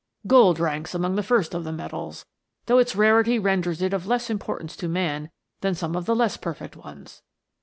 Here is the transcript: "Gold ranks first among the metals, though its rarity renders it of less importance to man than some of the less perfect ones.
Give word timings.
"Gold 0.25 0.59
ranks 0.59 0.93
first 1.25 1.45
among 1.53 1.65
the 1.65 1.71
metals, 1.71 2.25
though 2.65 2.79
its 2.79 2.95
rarity 2.95 3.37
renders 3.37 3.83
it 3.83 3.93
of 3.93 4.07
less 4.07 4.31
importance 4.31 4.75
to 4.77 4.87
man 4.87 5.29
than 5.59 5.75
some 5.75 5.95
of 5.95 6.07
the 6.07 6.15
less 6.15 6.37
perfect 6.37 6.75
ones. 6.75 7.21